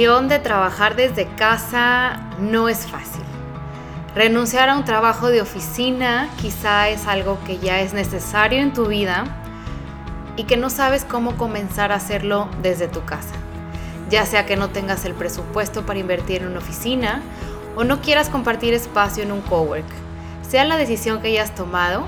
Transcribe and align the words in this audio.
de 0.00 0.38
trabajar 0.38 0.96
desde 0.96 1.26
casa 1.26 2.22
no 2.38 2.70
es 2.70 2.86
fácil. 2.86 3.22
Renunciar 4.14 4.70
a 4.70 4.74
un 4.74 4.86
trabajo 4.86 5.28
de 5.28 5.42
oficina 5.42 6.30
quizá 6.40 6.88
es 6.88 7.06
algo 7.06 7.38
que 7.44 7.58
ya 7.58 7.80
es 7.80 7.92
necesario 7.92 8.60
en 8.60 8.72
tu 8.72 8.86
vida 8.86 9.24
y 10.36 10.44
que 10.44 10.56
no 10.56 10.70
sabes 10.70 11.04
cómo 11.04 11.36
comenzar 11.36 11.92
a 11.92 11.96
hacerlo 11.96 12.48
desde 12.62 12.88
tu 12.88 13.04
casa. 13.04 13.34
Ya 14.08 14.24
sea 14.24 14.46
que 14.46 14.56
no 14.56 14.70
tengas 14.70 15.04
el 15.04 15.12
presupuesto 15.12 15.84
para 15.84 15.98
invertir 15.98 16.40
en 16.40 16.48
una 16.48 16.60
oficina 16.60 17.20
o 17.76 17.84
no 17.84 18.00
quieras 18.00 18.30
compartir 18.30 18.72
espacio 18.72 19.22
en 19.22 19.32
un 19.32 19.42
cowork. 19.42 19.84
Sea 20.48 20.64
la 20.64 20.78
decisión 20.78 21.20
que 21.20 21.28
hayas 21.28 21.54
tomado, 21.54 22.06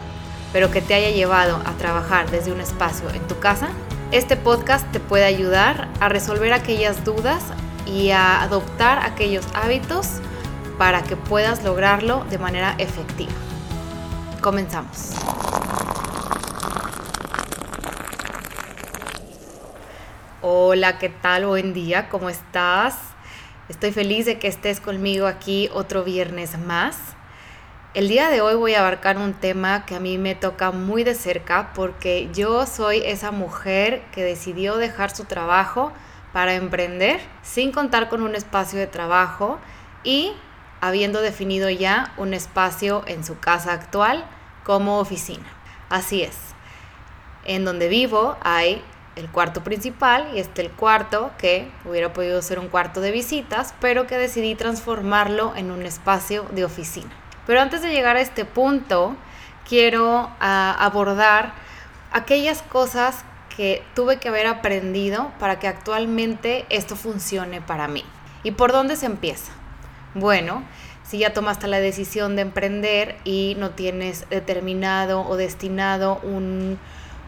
pero 0.54 0.70
que 0.70 0.80
te 0.80 0.94
haya 0.94 1.10
llevado 1.10 1.60
a 1.66 1.72
trabajar 1.72 2.30
desde 2.30 2.52
un 2.52 2.62
espacio 2.62 3.10
en 3.10 3.20
tu 3.28 3.38
casa, 3.38 3.68
este 4.12 4.38
podcast 4.38 4.90
te 4.92 5.00
puede 5.00 5.24
ayudar 5.24 5.88
a 6.00 6.08
resolver 6.08 6.54
aquellas 6.54 7.04
dudas 7.04 7.42
y 7.86 8.10
a 8.10 8.42
adoptar 8.42 8.98
aquellos 9.00 9.46
hábitos 9.54 10.20
para 10.78 11.02
que 11.02 11.16
puedas 11.16 11.62
lograrlo 11.64 12.24
de 12.30 12.38
manera 12.38 12.74
efectiva. 12.78 13.32
Comenzamos. 14.40 15.14
Hola, 20.40 20.98
¿qué 20.98 21.08
tal? 21.08 21.46
Buen 21.46 21.72
día, 21.72 22.08
¿cómo 22.08 22.28
estás? 22.28 22.96
Estoy 23.68 23.92
feliz 23.92 24.26
de 24.26 24.38
que 24.38 24.48
estés 24.48 24.80
conmigo 24.80 25.26
aquí 25.26 25.70
otro 25.72 26.02
viernes 26.02 26.58
más. 26.58 26.96
El 27.94 28.08
día 28.08 28.28
de 28.30 28.40
hoy 28.40 28.56
voy 28.56 28.74
a 28.74 28.80
abarcar 28.80 29.18
un 29.18 29.34
tema 29.34 29.86
que 29.86 29.94
a 29.94 30.00
mí 30.00 30.18
me 30.18 30.34
toca 30.34 30.70
muy 30.70 31.04
de 31.04 31.14
cerca 31.14 31.72
porque 31.74 32.28
yo 32.32 32.66
soy 32.66 33.02
esa 33.04 33.30
mujer 33.30 34.02
que 34.12 34.24
decidió 34.24 34.78
dejar 34.78 35.14
su 35.14 35.26
trabajo 35.26 35.92
para 36.32 36.54
emprender 36.54 37.20
sin 37.42 37.72
contar 37.72 38.08
con 38.08 38.22
un 38.22 38.34
espacio 38.34 38.78
de 38.78 38.86
trabajo 38.86 39.58
y 40.04 40.32
habiendo 40.80 41.20
definido 41.20 41.70
ya 41.70 42.12
un 42.16 42.34
espacio 42.34 43.04
en 43.06 43.24
su 43.24 43.38
casa 43.38 43.72
actual 43.72 44.24
como 44.64 44.98
oficina. 44.98 45.44
Así 45.88 46.22
es. 46.22 46.36
En 47.44 47.64
donde 47.64 47.88
vivo 47.88 48.36
hay 48.42 48.82
el 49.16 49.28
cuarto 49.28 49.62
principal 49.62 50.30
y 50.34 50.38
este 50.38 50.62
el 50.62 50.70
cuarto 50.70 51.30
que 51.38 51.70
hubiera 51.84 52.12
podido 52.12 52.40
ser 52.40 52.58
un 52.58 52.68
cuarto 52.68 53.00
de 53.00 53.10
visitas, 53.10 53.74
pero 53.80 54.06
que 54.06 54.16
decidí 54.16 54.54
transformarlo 54.54 55.54
en 55.54 55.70
un 55.70 55.82
espacio 55.82 56.46
de 56.50 56.64
oficina. 56.64 57.10
Pero 57.46 57.60
antes 57.60 57.82
de 57.82 57.90
llegar 57.90 58.16
a 58.16 58.20
este 58.20 58.44
punto, 58.44 59.16
quiero 59.68 60.30
ah, 60.40 60.76
abordar 60.78 61.52
aquellas 62.12 62.62
cosas 62.62 63.24
que 63.56 63.82
tuve 63.94 64.18
que 64.18 64.28
haber 64.28 64.46
aprendido 64.46 65.30
para 65.38 65.58
que 65.58 65.68
actualmente 65.68 66.66
esto 66.68 66.96
funcione 66.96 67.60
para 67.60 67.88
mí. 67.88 68.04
¿Y 68.42 68.52
por 68.52 68.72
dónde 68.72 68.96
se 68.96 69.06
empieza? 69.06 69.52
Bueno, 70.14 70.64
si 71.02 71.18
ya 71.18 71.32
tomaste 71.32 71.68
la 71.68 71.80
decisión 71.80 72.36
de 72.36 72.42
emprender 72.42 73.16
y 73.24 73.54
no 73.58 73.70
tienes 73.70 74.28
determinado 74.30 75.26
o 75.26 75.36
destinado 75.36 76.20
un, 76.22 76.78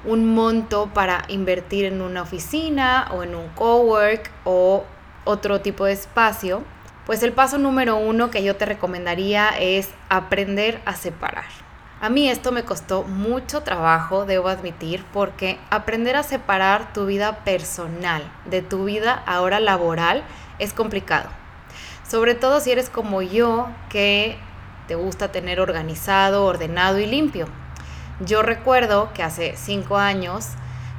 un 0.04 0.34
monto 0.34 0.90
para 0.92 1.24
invertir 1.28 1.84
en 1.84 2.00
una 2.00 2.22
oficina 2.22 3.08
o 3.12 3.22
en 3.22 3.34
un 3.34 3.48
cowork 3.50 4.30
o 4.44 4.84
otro 5.24 5.60
tipo 5.60 5.84
de 5.84 5.92
espacio, 5.92 6.62
pues 7.06 7.22
el 7.22 7.32
paso 7.32 7.58
número 7.58 7.96
uno 7.96 8.30
que 8.30 8.42
yo 8.42 8.56
te 8.56 8.64
recomendaría 8.64 9.50
es 9.58 9.90
aprender 10.08 10.80
a 10.84 10.94
separar. 10.94 11.63
A 12.00 12.08
mí 12.08 12.28
esto 12.28 12.52
me 12.52 12.64
costó 12.64 13.04
mucho 13.04 13.62
trabajo, 13.62 14.26
debo 14.26 14.48
admitir, 14.48 15.04
porque 15.12 15.58
aprender 15.70 16.16
a 16.16 16.22
separar 16.22 16.92
tu 16.92 17.06
vida 17.06 17.44
personal 17.44 18.22
de 18.44 18.62
tu 18.62 18.84
vida 18.84 19.22
ahora 19.26 19.60
laboral 19.60 20.22
es 20.58 20.72
complicado. 20.72 21.30
Sobre 22.06 22.34
todo 22.34 22.60
si 22.60 22.72
eres 22.72 22.90
como 22.90 23.22
yo, 23.22 23.68
que 23.88 24.36
te 24.86 24.94
gusta 24.96 25.32
tener 25.32 25.60
organizado, 25.60 26.44
ordenado 26.44 26.98
y 26.98 27.06
limpio. 27.06 27.48
Yo 28.20 28.42
recuerdo 28.42 29.12
que 29.14 29.22
hace 29.22 29.54
cinco 29.56 29.96
años, 29.96 30.50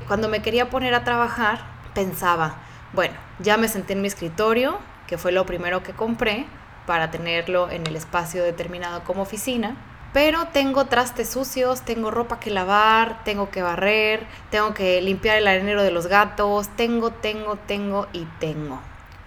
cuando 0.07 0.27
me 0.27 0.41
quería 0.41 0.69
poner 0.69 0.95
a 0.95 1.03
trabajar, 1.03 1.59
pensaba, 1.93 2.55
bueno, 2.93 3.13
ya 3.39 3.57
me 3.57 3.67
senté 3.67 3.93
en 3.93 4.01
mi 4.01 4.07
escritorio, 4.07 4.79
que 5.07 5.17
fue 5.17 5.31
lo 5.31 5.45
primero 5.45 5.83
que 5.83 5.93
compré 5.93 6.47
para 6.87 7.11
tenerlo 7.11 7.69
en 7.69 7.85
el 7.85 7.95
espacio 7.95 8.43
determinado 8.43 9.03
como 9.03 9.21
oficina. 9.21 9.75
Pero 10.15 10.47
tengo 10.53 10.85
trastes 10.85 11.27
sucios, 11.27 11.81
tengo 11.81 12.09
ropa 12.09 12.39
que 12.39 12.49
lavar, 12.49 13.25
tengo 13.25 13.49
que 13.49 13.61
barrer, 13.61 14.25
tengo 14.49 14.73
que 14.73 15.01
limpiar 15.01 15.35
el 15.35 15.45
arenero 15.45 15.83
de 15.83 15.91
los 15.91 16.07
gatos, 16.07 16.69
tengo, 16.77 17.11
tengo, 17.11 17.57
tengo 17.57 18.07
y 18.13 18.23
tengo. 18.39 18.79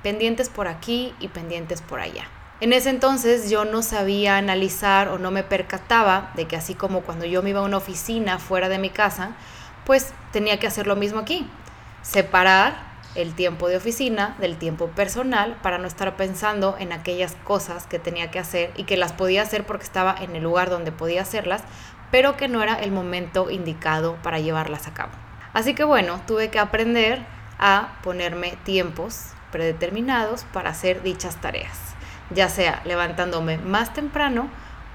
Pendientes 0.03 0.49
por 0.49 0.67
aquí 0.67 1.15
y 1.21 1.29
pendientes 1.29 1.83
por 1.83 2.01
allá. 2.01 2.25
En 2.63 2.73
ese 2.73 2.89
entonces 2.89 3.51
yo 3.51 3.67
no 3.67 3.83
sabía 3.83 4.39
analizar 4.39 5.09
o 5.09 5.19
no 5.19 5.31
me 5.31 5.43
percataba 5.43 6.33
de 6.37 6.47
que 6.47 6.57
así 6.57 6.75
como 6.75 7.03
cuando 7.03 7.27
yo 7.27 7.43
me 7.43 7.51
iba 7.51 7.61
a 7.61 7.65
una 7.65 7.77
oficina 7.77 8.39
fuera 8.39 8.71
de 8.71 8.79
mi 8.79 8.89
casa, 8.89 9.33
pues 9.85 10.15
tenía 10.33 10.59
que 10.59 10.69
hacer 10.69 10.87
lo 10.87 10.97
mismo 10.97 11.19
aquí. 11.19 11.47
Separar 12.01 12.88
el 13.15 13.35
tiempo 13.35 13.69
de 13.69 13.77
oficina 13.77 14.37
del 14.39 14.57
tiempo 14.57 14.89
personal 14.89 15.57
para 15.63 15.79
no 15.79 15.87
estar 15.87 16.17
pensando 16.17 16.77
en 16.79 16.93
aquellas 16.93 17.35
cosas 17.45 17.87
que 17.87 17.99
tenía 17.99 18.31
que 18.31 18.39
hacer 18.39 18.73
y 18.77 18.85
que 18.85 18.97
las 18.97 19.13
podía 19.13 19.43
hacer 19.43 19.65
porque 19.65 19.85
estaba 19.85 20.15
en 20.19 20.37
el 20.37 20.43
lugar 20.43 20.71
donde 20.71 20.93
podía 20.93 21.23
hacerlas, 21.23 21.63
pero 22.11 22.37
que 22.37 22.49
no 22.49 22.63
era 22.63 22.75
el 22.75 22.91
momento 22.91 23.51
indicado 23.51 24.17
para 24.23 24.39
llevarlas 24.39 24.87
a 24.87 24.95
cabo. 24.95 25.13
Así 25.53 25.75
que 25.75 25.85
bueno, 25.85 26.21
tuve 26.27 26.51
que 26.51 26.59
aprender 26.59 27.25
a 27.59 27.99
ponerme 28.03 28.57
tiempos 28.65 29.33
predeterminados 29.51 30.45
para 30.53 30.71
hacer 30.71 31.03
dichas 31.03 31.41
tareas, 31.41 31.79
ya 32.31 32.49
sea 32.49 32.83
levantándome 32.85 33.59
más 33.59 33.93
temprano 33.95 34.49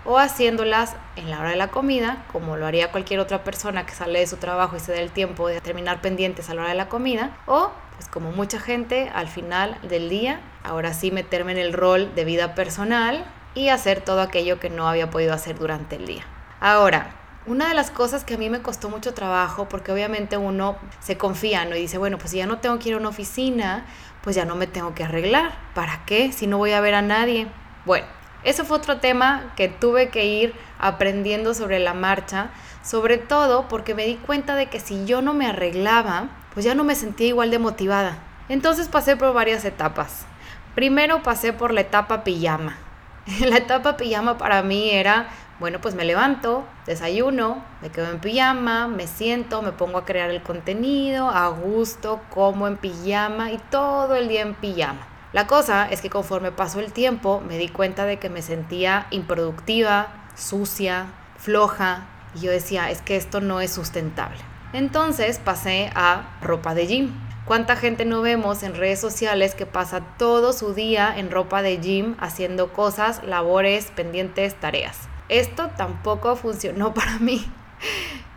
o 0.05 0.17
haciéndolas 0.17 0.95
en 1.15 1.29
la 1.29 1.39
hora 1.39 1.49
de 1.51 1.55
la 1.55 1.69
comida, 1.69 2.23
como 2.31 2.57
lo 2.57 2.65
haría 2.65 2.91
cualquier 2.91 3.19
otra 3.19 3.43
persona 3.43 3.85
que 3.85 3.93
sale 3.93 4.19
de 4.19 4.27
su 4.27 4.37
trabajo 4.37 4.75
y 4.75 4.79
se 4.79 4.91
da 4.91 4.99
el 4.99 5.11
tiempo 5.11 5.47
de 5.47 5.61
terminar 5.61 6.01
pendientes 6.01 6.49
a 6.49 6.53
la 6.53 6.61
hora 6.61 6.69
de 6.71 6.77
la 6.77 6.89
comida, 6.89 7.37
o 7.45 7.71
pues 7.95 8.07
como 8.07 8.31
mucha 8.31 8.59
gente 8.59 9.11
al 9.13 9.27
final 9.27 9.77
del 9.83 10.09
día, 10.09 10.41
ahora 10.63 10.93
sí 10.93 11.11
meterme 11.11 11.51
en 11.53 11.59
el 11.59 11.73
rol 11.73 12.13
de 12.15 12.25
vida 12.25 12.55
personal 12.55 13.25
y 13.55 13.69
hacer 13.69 14.01
todo 14.01 14.21
aquello 14.21 14.59
que 14.59 14.69
no 14.69 14.87
había 14.87 15.09
podido 15.09 15.33
hacer 15.33 15.57
durante 15.57 15.95
el 15.95 16.05
día. 16.05 16.23
Ahora, 16.59 17.15
una 17.45 17.67
de 17.67 17.73
las 17.73 17.91
cosas 17.91 18.23
que 18.23 18.35
a 18.35 18.37
mí 18.37 18.49
me 18.49 18.61
costó 18.61 18.89
mucho 18.89 19.13
trabajo, 19.13 19.67
porque 19.67 19.91
obviamente 19.91 20.37
uno 20.37 20.77
se 21.01 21.17
confía, 21.17 21.65
¿no? 21.65 21.75
Y 21.75 21.81
dice, 21.81 21.97
bueno, 21.97 22.17
pues 22.17 22.31
si 22.31 22.37
ya 22.37 22.45
no 22.45 22.59
tengo 22.59 22.79
que 22.79 22.89
ir 22.89 22.95
a 22.95 22.97
una 22.97 23.09
oficina, 23.09 23.85
pues 24.21 24.35
ya 24.35 24.45
no 24.45 24.55
me 24.55 24.65
tengo 24.65 24.95
que 24.95 25.03
arreglar. 25.03 25.51
¿Para 25.73 26.05
qué? 26.05 26.31
Si 26.31 26.47
no 26.47 26.57
voy 26.57 26.71
a 26.71 26.79
ver 26.79 26.95
a 26.95 27.01
nadie. 27.01 27.47
Bueno, 27.85 28.07
ese 28.43 28.63
fue 28.63 28.77
otro 28.77 28.99
tema 28.99 29.53
que 29.55 29.69
tuve 29.69 30.09
que 30.09 30.25
ir 30.25 30.53
aprendiendo 30.79 31.53
sobre 31.53 31.79
la 31.79 31.93
marcha, 31.93 32.49
sobre 32.83 33.17
todo 33.17 33.67
porque 33.67 33.95
me 33.95 34.05
di 34.05 34.15
cuenta 34.15 34.55
de 34.55 34.67
que 34.67 34.79
si 34.79 35.05
yo 35.05 35.21
no 35.21 35.33
me 35.33 35.47
arreglaba, 35.47 36.27
pues 36.53 36.65
ya 36.65 36.75
no 36.75 36.83
me 36.83 36.95
sentía 36.95 37.27
igual 37.27 37.51
de 37.51 37.59
motivada. 37.59 38.17
Entonces 38.49 38.89
pasé 38.89 39.15
por 39.15 39.33
varias 39.33 39.63
etapas. 39.63 40.25
Primero 40.75 41.23
pasé 41.23 41.53
por 41.53 41.73
la 41.73 41.81
etapa 41.81 42.23
pijama. 42.23 42.77
la 43.47 43.57
etapa 43.57 43.95
pijama 43.95 44.37
para 44.37 44.61
mí 44.63 44.89
era, 44.89 45.27
bueno, 45.59 45.79
pues 45.79 45.95
me 45.95 46.03
levanto, 46.03 46.65
desayuno, 46.85 47.63
me 47.81 47.89
quedo 47.89 48.11
en 48.11 48.19
pijama, 48.19 48.89
me 48.89 49.07
siento, 49.07 49.61
me 49.61 49.71
pongo 49.71 49.99
a 49.99 50.05
crear 50.05 50.29
el 50.29 50.41
contenido, 50.41 51.29
a 51.29 51.47
gusto, 51.47 52.19
como 52.29 52.67
en 52.67 52.75
pijama 52.75 53.51
y 53.51 53.57
todo 53.69 54.15
el 54.15 54.27
día 54.27 54.41
en 54.41 54.55
pijama. 54.55 55.12
La 55.33 55.47
cosa 55.47 55.87
es 55.89 55.99
que 55.99 56.11
conforme 56.11 56.51
pasó 56.51 56.79
el 56.79 56.93
tiempo 56.93 57.41
me 57.45 57.57
di 57.57 57.67
cuenta 57.67 58.05
de 58.05 58.19
que 58.19 58.29
me 58.29 58.43
sentía 58.43 59.07
improductiva, 59.09 60.29
sucia, 60.35 61.07
floja 61.37 62.05
y 62.35 62.41
yo 62.41 62.51
decía, 62.51 62.91
es 62.91 63.01
que 63.01 63.15
esto 63.15 63.41
no 63.41 63.59
es 63.59 63.71
sustentable. 63.71 64.37
Entonces 64.73 65.39
pasé 65.39 65.91
a 65.95 66.37
ropa 66.41 66.75
de 66.75 66.85
gym. 66.85 67.13
¿Cuánta 67.45 67.75
gente 67.75 68.05
no 68.05 68.21
vemos 68.21 68.61
en 68.61 68.75
redes 68.75 69.01
sociales 69.01 69.55
que 69.55 69.65
pasa 69.65 70.01
todo 70.19 70.53
su 70.53 70.75
día 70.75 71.11
en 71.17 71.31
ropa 71.31 71.63
de 71.63 71.77
gym 71.77 72.15
haciendo 72.19 72.71
cosas, 72.71 73.23
labores, 73.23 73.91
pendientes, 73.95 74.53
tareas? 74.53 75.09
Esto 75.29 75.71
tampoco 75.75 76.35
funcionó 76.35 76.93
para 76.93 77.17
mí. 77.17 77.43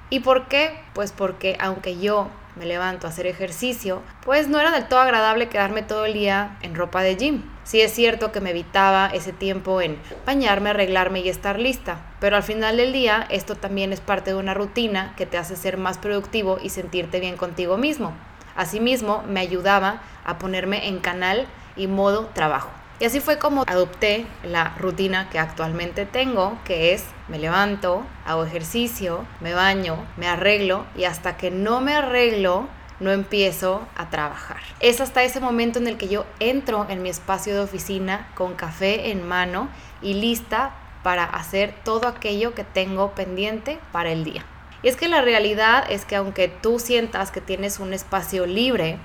¿Y 0.09 0.21
por 0.21 0.49
qué? 0.49 0.81
Pues 0.95 1.13
porque 1.13 1.59
aunque 1.61 1.99
yo 1.99 2.29
me 2.57 2.67
levanto 2.67 3.07
a 3.07 3.11
hacer 3.11 3.27
ejercicio, 3.27 4.03
pues 4.25 4.49
no 4.49 4.59
era 4.59 4.73
del 4.73 4.89
todo 4.89 5.01
agradable 5.01 5.49
quedarme 5.49 5.83
todo 5.83 6.07
el 6.07 6.15
día 6.15 6.57
en 6.63 6.75
ropa 6.75 7.03
de 7.03 7.17
gym. 7.17 7.43
Sí 7.65 7.81
es 7.81 7.93
cierto 7.93 8.33
que 8.33 8.41
me 8.41 8.51
evitaba 8.51 9.09
ese 9.09 9.33
tiempo 9.33 9.81
en 9.81 9.99
bañarme, 10.25 10.71
arreglarme 10.71 11.21
y 11.21 11.29
estar 11.29 11.59
lista, 11.59 12.01
pero 12.21 12.37
al 12.37 12.43
final 12.43 12.77
del 12.77 12.93
día 12.93 13.27
esto 13.31 13.57
también 13.57 13.93
es 13.93 14.01
parte 14.01 14.31
de 14.31 14.37
una 14.37 14.55
rutina 14.55 15.15
que 15.17 15.27
te 15.27 15.39
hace 15.39 15.57
ser 15.57 15.77
más 15.77 15.99
productivo 15.99 16.59
y 16.63 16.71
sentirte 16.71 17.21
bien 17.21 17.37
contigo 17.37 17.77
mismo. 17.77 18.13
Asimismo, 18.57 19.23
me 19.29 19.41
ayudaba 19.41 20.01
a 20.25 20.39
ponerme 20.39 20.89
en 20.89 20.99
canal 21.01 21.47
y 21.77 21.89
modo 21.89 22.27
trabajo. 22.33 22.71
Y 22.99 23.05
así 23.05 23.21
fue 23.21 23.39
como 23.39 23.65
adopté 23.67 24.27
la 24.43 24.75
rutina 24.79 25.29
que 25.29 25.39
actualmente 25.39 26.07
tengo, 26.07 26.59
que 26.65 26.95
es 26.95 27.05
me 27.29 27.39
levanto, 27.39 28.03
hago 28.25 28.45
ejercicio, 28.45 29.27
me 29.41 29.53
baño, 29.53 29.99
me 30.17 30.29
arreglo 30.29 30.87
y 30.97 31.05
hasta 31.05 31.37
que 31.37 31.51
no 31.51 31.83
me 31.83 31.95
arreglo 31.95 32.69
no 32.99 33.11
empiezo 33.11 33.87
a 33.97 34.09
trabajar. 34.09 34.61
Es 34.81 35.03
hasta 35.03 35.23
ese 35.23 35.41
momento 35.41 35.79
en 35.79 35.89
el 35.89 35.99
que 35.99 36.09
yo 36.09 36.25
entro 36.41 36.87
en 36.89 37.03
mi 37.03 37.11
espacio 37.11 37.55
de 37.55 37.61
oficina 37.61 38.29
con 38.35 38.55
café 38.55 39.11
en 39.11 39.29
mano 39.29 39.69
y 40.01 40.15
lista 40.15 40.75
para 41.03 41.25
hacer 41.25 41.75
todo 41.85 42.09
aquello 42.09 42.55
que 42.55 42.65
tengo 42.65 43.11
pendiente 43.13 43.79
para 43.93 44.11
el 44.11 44.25
día. 44.25 44.45
Y 44.83 44.89
es 44.89 44.97
que 44.97 45.09
la 45.09 45.21
realidad 45.21 45.85
es 45.91 46.05
que 46.05 46.17
aunque 46.17 46.49
tú 46.49 46.79
sientas 46.79 47.31
que 47.31 47.41
tienes 47.41 47.79
un 47.79 47.93
espacio 47.93 48.47
libre, 48.47 48.99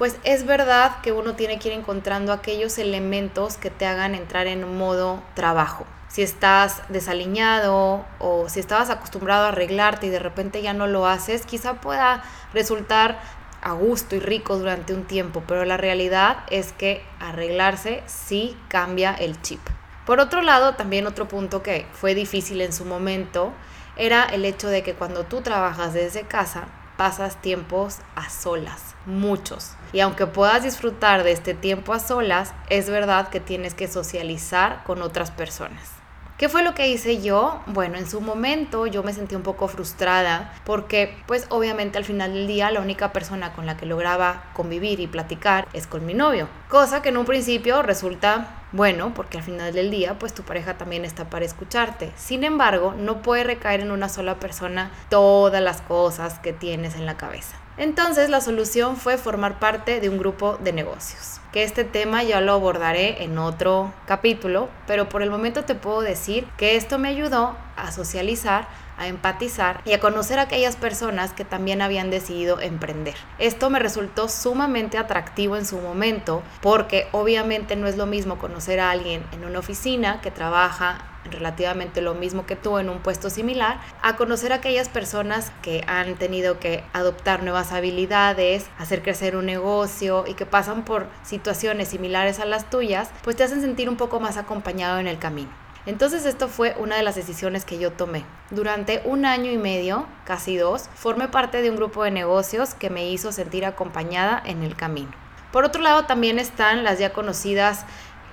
pues 0.00 0.16
es 0.24 0.46
verdad 0.46 1.02
que 1.02 1.12
uno 1.12 1.34
tiene 1.34 1.58
que 1.58 1.68
ir 1.68 1.74
encontrando 1.74 2.32
aquellos 2.32 2.78
elementos 2.78 3.58
que 3.58 3.68
te 3.68 3.84
hagan 3.84 4.14
entrar 4.14 4.46
en 4.46 4.78
modo 4.78 5.22
trabajo. 5.34 5.84
Si 6.08 6.22
estás 6.22 6.80
desaliñado 6.88 8.06
o 8.18 8.48
si 8.48 8.60
estabas 8.60 8.88
acostumbrado 8.88 9.44
a 9.44 9.48
arreglarte 9.48 10.06
y 10.06 10.08
de 10.08 10.18
repente 10.18 10.62
ya 10.62 10.72
no 10.72 10.86
lo 10.86 11.06
haces, 11.06 11.44
quizá 11.44 11.82
pueda 11.82 12.22
resultar 12.54 13.20
a 13.60 13.72
gusto 13.72 14.16
y 14.16 14.20
rico 14.20 14.56
durante 14.56 14.94
un 14.94 15.04
tiempo, 15.04 15.42
pero 15.46 15.66
la 15.66 15.76
realidad 15.76 16.44
es 16.48 16.72
que 16.72 17.04
arreglarse 17.18 18.02
sí 18.06 18.56
cambia 18.68 19.12
el 19.12 19.42
chip. 19.42 19.60
Por 20.06 20.18
otro 20.18 20.40
lado, 20.40 20.76
también 20.76 21.06
otro 21.06 21.28
punto 21.28 21.62
que 21.62 21.86
fue 21.92 22.14
difícil 22.14 22.62
en 22.62 22.72
su 22.72 22.86
momento 22.86 23.52
era 23.98 24.24
el 24.24 24.46
hecho 24.46 24.68
de 24.68 24.82
que 24.82 24.94
cuando 24.94 25.24
tú 25.24 25.42
trabajas 25.42 25.92
desde 25.92 26.22
casa, 26.22 26.68
pasas 27.00 27.40
tiempos 27.40 27.96
a 28.14 28.28
solas, 28.28 28.94
muchos. 29.06 29.72
Y 29.94 30.00
aunque 30.00 30.26
puedas 30.26 30.64
disfrutar 30.64 31.22
de 31.22 31.32
este 31.32 31.54
tiempo 31.54 31.94
a 31.94 31.98
solas, 31.98 32.52
es 32.68 32.90
verdad 32.90 33.28
que 33.28 33.40
tienes 33.40 33.72
que 33.72 33.88
socializar 33.88 34.84
con 34.84 35.00
otras 35.00 35.30
personas. 35.30 35.92
¿Qué 36.36 36.50
fue 36.50 36.62
lo 36.62 36.74
que 36.74 36.90
hice 36.90 37.22
yo? 37.22 37.62
Bueno, 37.64 37.96
en 37.96 38.06
su 38.06 38.20
momento 38.20 38.86
yo 38.86 39.02
me 39.02 39.14
sentí 39.14 39.34
un 39.34 39.42
poco 39.42 39.66
frustrada 39.66 40.52
porque 40.66 41.16
pues 41.26 41.46
obviamente 41.48 41.96
al 41.96 42.04
final 42.04 42.34
del 42.34 42.46
día 42.46 42.70
la 42.70 42.82
única 42.82 43.14
persona 43.14 43.54
con 43.54 43.64
la 43.64 43.78
que 43.78 43.86
lograba 43.86 44.50
convivir 44.52 45.00
y 45.00 45.06
platicar 45.06 45.68
es 45.72 45.86
con 45.86 46.04
mi 46.04 46.12
novio. 46.12 46.48
Cosa 46.68 47.00
que 47.00 47.08
en 47.08 47.16
un 47.16 47.24
principio 47.24 47.80
resulta 47.80 48.59
bueno, 48.72 49.12
porque 49.14 49.38
al 49.38 49.44
final 49.44 49.72
del 49.72 49.90
día, 49.90 50.18
pues 50.18 50.32
tu 50.32 50.42
pareja 50.42 50.78
también 50.78 51.04
está 51.04 51.28
para 51.28 51.44
escucharte. 51.44 52.12
Sin 52.16 52.44
embargo, 52.44 52.94
no 52.96 53.22
puede 53.22 53.44
recaer 53.44 53.80
en 53.80 53.90
una 53.90 54.08
sola 54.08 54.36
persona 54.36 54.90
todas 55.08 55.62
las 55.62 55.80
cosas 55.82 56.38
que 56.38 56.52
tienes 56.52 56.94
en 56.94 57.06
la 57.06 57.16
cabeza. 57.16 57.56
Entonces 57.80 58.28
la 58.28 58.42
solución 58.42 58.98
fue 58.98 59.16
formar 59.16 59.58
parte 59.58 60.00
de 60.00 60.10
un 60.10 60.18
grupo 60.18 60.58
de 60.62 60.70
negocios, 60.70 61.40
que 61.50 61.62
este 61.62 61.82
tema 61.82 62.22
ya 62.22 62.42
lo 62.42 62.52
abordaré 62.52 63.24
en 63.24 63.38
otro 63.38 63.94
capítulo, 64.06 64.68
pero 64.86 65.08
por 65.08 65.22
el 65.22 65.30
momento 65.30 65.64
te 65.64 65.74
puedo 65.74 66.02
decir 66.02 66.46
que 66.58 66.76
esto 66.76 66.98
me 66.98 67.08
ayudó 67.08 67.56
a 67.76 67.90
socializar, 67.90 68.68
a 68.98 69.06
empatizar 69.06 69.80
y 69.86 69.94
a 69.94 69.98
conocer 69.98 70.38
a 70.38 70.42
aquellas 70.42 70.76
personas 70.76 71.32
que 71.32 71.46
también 71.46 71.80
habían 71.80 72.10
decidido 72.10 72.60
emprender. 72.60 73.14
Esto 73.38 73.70
me 73.70 73.78
resultó 73.78 74.28
sumamente 74.28 74.98
atractivo 74.98 75.56
en 75.56 75.64
su 75.64 75.78
momento 75.78 76.42
porque 76.60 77.08
obviamente 77.12 77.76
no 77.76 77.86
es 77.86 77.96
lo 77.96 78.04
mismo 78.04 78.36
conocer 78.36 78.78
a 78.78 78.90
alguien 78.90 79.24
en 79.32 79.46
una 79.46 79.58
oficina 79.58 80.20
que 80.20 80.30
trabaja 80.30 80.98
relativamente 81.24 82.00
lo 82.00 82.14
mismo 82.14 82.46
que 82.46 82.56
tú 82.56 82.78
en 82.78 82.88
un 82.88 83.00
puesto 83.00 83.30
similar, 83.30 83.80
a 84.02 84.16
conocer 84.16 84.52
a 84.52 84.56
aquellas 84.56 84.88
personas 84.88 85.52
que 85.62 85.84
han 85.86 86.16
tenido 86.16 86.58
que 86.58 86.84
adoptar 86.92 87.42
nuevas 87.42 87.72
habilidades, 87.72 88.66
hacer 88.78 89.02
crecer 89.02 89.36
un 89.36 89.46
negocio 89.46 90.24
y 90.26 90.34
que 90.34 90.46
pasan 90.46 90.84
por 90.84 91.06
situaciones 91.22 91.88
similares 91.88 92.40
a 92.40 92.44
las 92.44 92.70
tuyas, 92.70 93.10
pues 93.22 93.36
te 93.36 93.44
hacen 93.44 93.60
sentir 93.60 93.88
un 93.88 93.96
poco 93.96 94.20
más 94.20 94.36
acompañado 94.36 94.98
en 94.98 95.06
el 95.06 95.18
camino. 95.18 95.50
Entonces 95.86 96.26
esto 96.26 96.48
fue 96.48 96.76
una 96.78 96.96
de 96.96 97.02
las 97.02 97.14
decisiones 97.14 97.64
que 97.64 97.78
yo 97.78 97.90
tomé. 97.90 98.24
Durante 98.50 99.00
un 99.06 99.24
año 99.24 99.50
y 99.50 99.56
medio, 99.56 100.06
casi 100.24 100.56
dos, 100.56 100.90
formé 100.94 101.28
parte 101.28 101.62
de 101.62 101.70
un 101.70 101.76
grupo 101.76 102.04
de 102.04 102.10
negocios 102.10 102.74
que 102.74 102.90
me 102.90 103.08
hizo 103.08 103.32
sentir 103.32 103.64
acompañada 103.64 104.42
en 104.44 104.62
el 104.62 104.76
camino. 104.76 105.10
Por 105.52 105.64
otro 105.64 105.82
lado, 105.82 106.04
también 106.04 106.38
están 106.38 106.84
las 106.84 106.98
ya 106.98 107.12
conocidas 107.12 107.84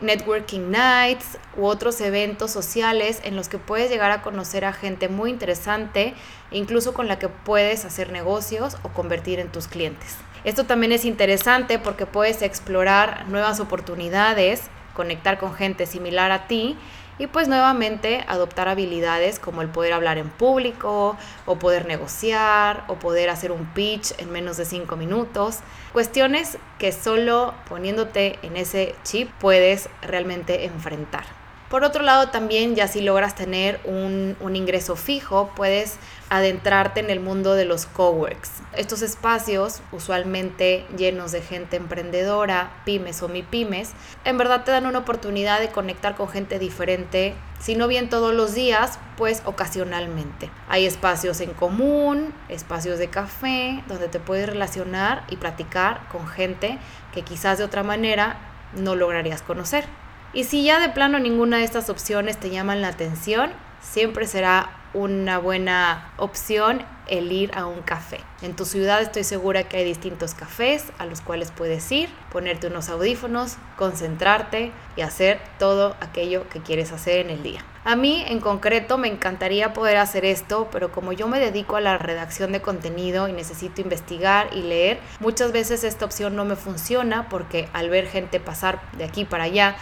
networking 0.02 0.70
nights 0.70 1.38
u 1.56 1.66
otros 1.66 2.00
eventos 2.02 2.52
sociales 2.52 3.22
en 3.24 3.36
los 3.36 3.50
que 3.50 3.58
puedes 3.58 3.90
llegar 3.90 4.12
a 4.12 4.22
conocer 4.22 4.66
a 4.66 4.74
gente 4.74 5.10
muy 5.10 5.30
interesante, 5.30 6.14
incluso 6.52 6.94
con 6.94 7.08
la 7.08 7.20
que 7.20 7.30
puedes 7.30 7.86
hacer 7.86 8.12
negocios 8.12 8.78
o 8.84 8.90
convertir 8.90 9.40
en 9.40 9.52
tus 9.52 9.68
clientes. 9.68 10.18
Esto 10.44 10.66
también 10.66 10.92
es 10.92 11.04
interesante 11.04 11.80
porque 11.80 12.06
puedes 12.06 12.42
explorar 12.42 13.28
nuevas 13.28 13.60
oportunidades, 13.60 14.64
conectar 14.94 15.38
con 15.40 15.54
gente 15.54 15.86
similar 15.86 16.32
a 16.32 16.48
ti 16.48 16.78
y 17.19 17.28
pues 17.28 17.48
nuevamente 17.48 18.24
adoptar 18.28 18.68
habilidades 18.68 19.40
como 19.40 19.62
el 19.62 19.69
poder 19.69 19.94
hablar 19.94 20.18
en 20.18 20.30
público 20.30 21.18
o 21.46 21.56
poder 21.58 21.86
negociar 21.88 22.84
o 22.88 22.96
poder 22.96 23.30
hacer 23.30 23.52
un 23.52 23.66
pitch 23.74 24.14
en 24.19 24.31
menos 24.31 24.58
de 24.58 24.66
cinco 24.66 24.96
minutos. 24.96 25.60
Cuestiones 25.94 26.58
que 26.80 26.92
solo 26.92 27.54
poniéndote 27.68 28.40
en 28.42 28.58
ese 28.58 28.96
chip 29.04 29.30
puedes 29.40 29.90
realmente 30.02 30.66
enfrentar. 30.66 31.47
Por 31.69 31.84
otro 31.84 32.02
lado, 32.02 32.30
también 32.30 32.75
ya 32.75 32.88
si 32.88 33.02
logras 33.02 33.36
tener 33.36 33.81
un, 33.84 34.38
ingreso 34.56 34.96
fijo, 34.96 35.52
puedes 35.54 35.98
adentrarte 36.30 37.02
en 37.02 37.10
el 37.10 37.19
mundo 37.19 37.56
de 37.56 37.66
los 37.66 37.86
coworks. 37.86 38.52
Estos 38.74 39.02
espacios, 39.02 39.81
usualmente 39.92 40.86
llenos 40.98 41.34
de 41.34 41.42
gente 41.42 41.75
emprendedora, 41.75 42.72
pymes 42.86 43.22
o 43.22 43.28
mi 43.28 43.44
pymes, 43.44 43.92
en 44.24 44.38
verdad 44.38 44.64
te 44.64 44.72
dan 44.72 44.86
una 44.86 45.00
oportunidad 45.00 45.60
de 45.60 45.68
conectar 45.68 46.16
con 46.16 46.30
gente 46.30 46.58
diferente, 46.58 47.36
si 47.60 47.75
no 47.75 47.90
bien 47.90 48.10
todos 48.10 48.34
los 48.34 48.54
días, 48.54 48.98
pues 49.18 49.42
ocasionalmente. 49.44 50.50
Hay 50.70 50.86
espacios 50.86 51.42
en 51.42 51.54
común, 51.54 52.34
espacios 52.48 52.98
de 52.98 53.10
café, 53.10 53.84
donde 53.90 54.08
te 54.08 54.22
puedes 54.22 54.48
relacionar 54.48 55.25
y 55.30 55.36
platicar 55.36 56.08
con 56.08 56.28
gente 56.28 56.80
que 57.13 57.24
quizás 57.24 57.58
de 57.58 57.66
otra 57.66 57.84
manera 57.84 58.38
no 58.74 58.96
lograrías 58.96 59.42
conocer. 59.42 59.86
Y 60.33 60.44
si 60.44 60.63
ya 60.63 60.79
de 60.79 60.89
plano 60.89 61.19
ninguna 61.19 61.57
de 61.57 61.63
estas 61.63 61.89
opciones 61.89 62.38
te 62.38 62.50
llaman 62.50 62.81
la 62.81 62.89
atención, 62.89 63.51
siempre 63.81 64.27
será 64.27 64.69
una 64.94 65.38
buena 65.38 66.12
opción 66.18 66.83
el 67.07 67.31
ir 67.31 67.51
a 67.56 67.65
un 67.65 67.81
café. 67.81 68.19
En 68.41 68.56
tu 68.56 68.65
ciudad 68.65 69.01
estoy 69.01 69.24
segura 69.24 69.63
que 69.63 69.77
hay 69.77 69.85
distintos 69.85 70.33
cafés 70.33 70.85
a 70.97 71.06
los 71.06 71.21
cuales 71.21 71.51
puedes 71.51 71.89
ir, 71.91 72.09
ponerte 72.31 72.68
unos 72.68 72.89
audífonos, 72.89 73.57
concentrarte 73.77 74.71
y 74.95 75.01
hacer 75.01 75.39
todo 75.59 75.95
aquello 76.01 76.47
que 76.50 76.62
quieres 76.62 76.91
hacer 76.91 77.25
en 77.25 77.29
el 77.29 77.44
día. 77.44 77.63
A 77.85 77.95
mí 77.95 78.25
en 78.27 78.41
concreto 78.41 78.97
me 78.97 79.07
encantaría 79.07 79.71
poder 79.71 79.97
hacer 79.97 80.25
esto, 80.25 80.68
pero 80.71 80.91
como 80.91 81.13
yo 81.13 81.27
me 81.27 81.39
dedico 81.39 81.77
a 81.77 81.81
la 81.81 81.97
redacción 81.97 82.51
de 82.51 82.62
contenido 82.62 83.27
y 83.27 83.33
necesito 83.33 83.81
investigar 83.81 84.50
y 84.53 84.62
leer, 84.62 85.00
muchas 85.19 85.53
veces 85.53 85.84
esta 85.84 86.05
opción 86.05 86.36
no 86.36 86.43
me 86.43 86.57
funciona 86.57 87.29
porque 87.29 87.69
al 87.72 87.89
ver 87.89 88.07
gente 88.07 88.39
pasar 88.41 88.81
de 88.98 89.05
aquí 89.05 89.24
para 89.24 89.46
allá, 89.46 89.77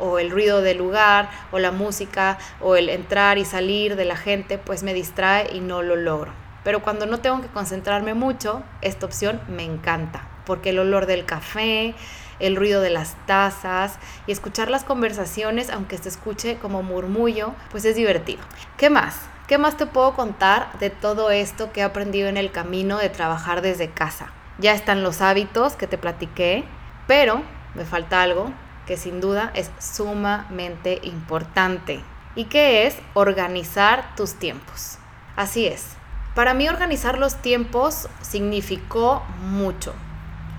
o 0.00 0.18
el 0.18 0.30
ruido 0.30 0.62
del 0.62 0.78
lugar 0.78 1.30
o 1.52 1.58
la 1.58 1.70
música 1.70 2.38
o 2.60 2.76
el 2.76 2.88
entrar 2.88 3.38
y 3.38 3.44
salir 3.44 3.96
de 3.96 4.04
la 4.04 4.16
gente 4.16 4.58
pues 4.58 4.82
me 4.82 4.94
distrae 4.94 5.54
y 5.54 5.60
no 5.60 5.82
lo 5.82 5.96
logro. 5.96 6.32
Pero 6.64 6.82
cuando 6.82 7.06
no 7.06 7.20
tengo 7.20 7.40
que 7.40 7.48
concentrarme 7.48 8.14
mucho, 8.14 8.62
esta 8.82 9.06
opción 9.06 9.40
me 9.48 9.64
encanta, 9.64 10.28
porque 10.44 10.70
el 10.70 10.78
olor 10.78 11.06
del 11.06 11.24
café, 11.24 11.94
el 12.38 12.56
ruido 12.56 12.80
de 12.80 12.90
las 12.90 13.16
tazas 13.26 13.98
y 14.26 14.32
escuchar 14.32 14.70
las 14.70 14.84
conversaciones, 14.84 15.70
aunque 15.70 15.98
se 15.98 16.08
escuche 16.08 16.58
como 16.58 16.82
murmullo, 16.82 17.54
pues 17.70 17.84
es 17.84 17.96
divertido. 17.96 18.42
¿Qué 18.76 18.90
más? 18.90 19.20
¿Qué 19.46 19.58
más 19.58 19.76
te 19.76 19.86
puedo 19.86 20.14
contar 20.14 20.78
de 20.78 20.90
todo 20.90 21.30
esto 21.30 21.72
que 21.72 21.80
he 21.80 21.82
aprendido 21.82 22.28
en 22.28 22.36
el 22.36 22.52
camino 22.52 22.98
de 22.98 23.08
trabajar 23.08 23.62
desde 23.62 23.90
casa? 23.90 24.32
Ya 24.58 24.72
están 24.72 25.02
los 25.02 25.22
hábitos 25.22 25.74
que 25.74 25.86
te 25.86 25.98
platiqué, 25.98 26.64
pero 27.06 27.42
me 27.74 27.84
falta 27.84 28.22
algo 28.22 28.52
que 28.90 28.96
sin 28.96 29.20
duda 29.20 29.52
es 29.54 29.70
sumamente 29.78 30.98
importante 31.04 32.00
y 32.34 32.46
que 32.46 32.88
es 32.88 32.96
organizar 33.14 34.16
tus 34.16 34.34
tiempos. 34.34 34.98
Así 35.36 35.64
es, 35.64 35.90
para 36.34 36.54
mí 36.54 36.68
organizar 36.68 37.16
los 37.16 37.36
tiempos 37.36 38.08
significó 38.20 39.22
mucho. 39.42 39.94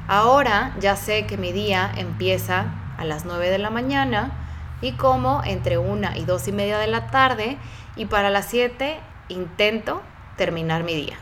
Ahora 0.08 0.74
ya 0.80 0.96
sé 0.96 1.26
que 1.26 1.36
mi 1.36 1.52
día 1.52 1.92
empieza 1.98 2.68
a 2.98 3.04
las 3.04 3.26
9 3.26 3.50
de 3.50 3.58
la 3.58 3.70
mañana 3.70 4.32
y 4.80 4.94
como 4.94 5.42
entre 5.44 5.78
1 5.78 6.12
y 6.16 6.24
2 6.24 6.48
y 6.48 6.52
media 6.54 6.78
de 6.78 6.88
la 6.88 7.08
tarde 7.08 7.58
y 7.98 8.06
para 8.06 8.30
las 8.30 8.46
7 8.46 8.98
intento 9.28 10.02
terminar 10.38 10.86
mi 10.86 10.96
día. 10.96 11.18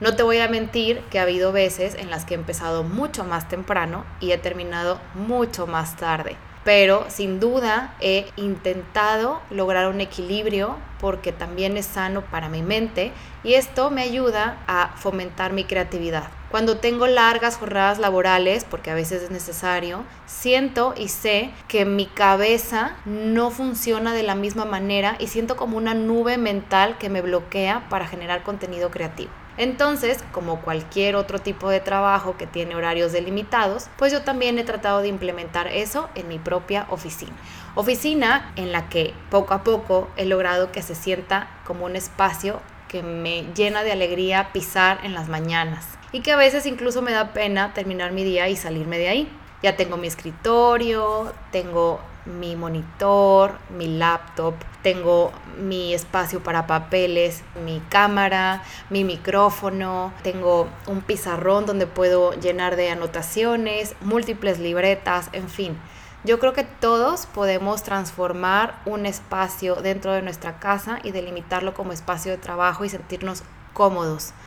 No 0.00 0.16
te 0.16 0.22
voy 0.22 0.38
a 0.38 0.48
mentir 0.48 1.00
que 1.10 1.18
ha 1.18 1.24
habido 1.24 1.52
veces 1.52 1.94
en 1.94 2.08
las 2.08 2.24
que 2.24 2.32
he 2.32 2.38
empezado 2.38 2.82
mucho 2.84 3.22
más 3.22 3.50
temprano 3.50 4.06
y 4.18 4.32
he 4.32 4.38
terminado 4.38 4.98
mucho 5.12 5.66
más 5.66 5.96
tarde. 5.96 6.38
Pero 6.64 7.04
sin 7.10 7.38
duda 7.38 7.94
he 8.00 8.26
intentado 8.36 9.42
lograr 9.50 9.88
un 9.88 10.00
equilibrio 10.00 10.76
porque 11.00 11.32
también 11.32 11.76
es 11.76 11.84
sano 11.84 12.22
para 12.22 12.48
mi 12.48 12.62
mente 12.62 13.12
y 13.44 13.54
esto 13.54 13.90
me 13.90 14.00
ayuda 14.00 14.56
a 14.66 14.94
fomentar 14.96 15.52
mi 15.52 15.64
creatividad. 15.64 16.30
Cuando 16.50 16.78
tengo 16.78 17.06
largas 17.06 17.58
jornadas 17.58 17.98
laborales, 17.98 18.64
porque 18.64 18.90
a 18.90 18.94
veces 18.94 19.24
es 19.24 19.30
necesario, 19.30 20.04
siento 20.24 20.94
y 20.96 21.08
sé 21.08 21.50
que 21.68 21.84
mi 21.84 22.06
cabeza 22.06 22.96
no 23.04 23.50
funciona 23.50 24.14
de 24.14 24.22
la 24.22 24.34
misma 24.34 24.64
manera 24.64 25.16
y 25.18 25.26
siento 25.26 25.56
como 25.56 25.76
una 25.76 25.92
nube 25.92 26.38
mental 26.38 26.96
que 26.96 27.10
me 27.10 27.20
bloquea 27.20 27.86
para 27.90 28.06
generar 28.06 28.42
contenido 28.42 28.90
creativo. 28.90 29.30
Entonces, 29.60 30.24
como 30.32 30.62
cualquier 30.62 31.16
otro 31.16 31.38
tipo 31.38 31.68
de 31.68 31.80
trabajo 31.80 32.38
que 32.38 32.46
tiene 32.46 32.74
horarios 32.74 33.12
delimitados, 33.12 33.88
pues 33.98 34.10
yo 34.10 34.22
también 34.22 34.58
he 34.58 34.64
tratado 34.64 35.02
de 35.02 35.08
implementar 35.08 35.66
eso 35.66 36.08
en 36.14 36.28
mi 36.28 36.38
propia 36.38 36.86
oficina. 36.88 37.36
Oficina 37.74 38.54
en 38.56 38.72
la 38.72 38.88
que 38.88 39.12
poco 39.28 39.52
a 39.52 39.62
poco 39.62 40.08
he 40.16 40.24
logrado 40.24 40.72
que 40.72 40.80
se 40.80 40.94
sienta 40.94 41.50
como 41.66 41.84
un 41.84 41.94
espacio 41.94 42.62
que 42.88 43.02
me 43.02 43.42
llena 43.54 43.82
de 43.82 43.92
alegría 43.92 44.48
pisar 44.54 45.00
en 45.04 45.12
las 45.12 45.28
mañanas 45.28 45.86
y 46.10 46.20
que 46.20 46.32
a 46.32 46.36
veces 46.36 46.64
incluso 46.64 47.02
me 47.02 47.12
da 47.12 47.34
pena 47.34 47.74
terminar 47.74 48.12
mi 48.12 48.24
día 48.24 48.48
y 48.48 48.56
salirme 48.56 48.96
de 48.96 49.08
ahí. 49.10 49.39
Ya 49.62 49.76
tengo 49.76 49.98
mi 49.98 50.06
escritorio, 50.06 51.32
tengo 51.52 52.00
mi 52.24 52.56
monitor, 52.56 53.58
mi 53.76 53.98
laptop, 53.98 54.54
tengo 54.82 55.32
mi 55.58 55.92
espacio 55.92 56.42
para 56.42 56.66
papeles, 56.66 57.42
mi 57.64 57.80
cámara, 57.88 58.62
mi 58.88 59.04
micrófono, 59.04 60.12
tengo 60.22 60.68
un 60.86 61.02
pizarrón 61.02 61.66
donde 61.66 61.86
puedo 61.86 62.32
llenar 62.32 62.76
de 62.76 62.90
anotaciones, 62.90 63.94
múltiples 64.00 64.58
libretas, 64.58 65.28
en 65.32 65.48
fin. 65.48 65.78
Yo 66.24 66.38
creo 66.38 66.52
que 66.52 66.64
todos 66.64 67.26
podemos 67.26 67.82
transformar 67.82 68.80
un 68.84 69.06
espacio 69.06 69.76
dentro 69.76 70.12
de 70.12 70.22
nuestra 70.22 70.58
casa 70.58 70.98
y 71.02 71.12
delimitarlo 71.12 71.72
como 71.72 71.92
espacio 71.92 72.32
de 72.32 72.38
trabajo 72.38 72.84
y 72.84 72.90
sentirnos 72.90 73.42